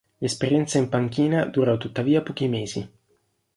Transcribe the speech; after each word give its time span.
L'esperienza 0.17 0.79
in 0.79 0.89
panchina 0.89 1.45
durò 1.45 1.77
tuttavia 1.77 2.23
pochi 2.23 2.47
mesi. 2.47 2.91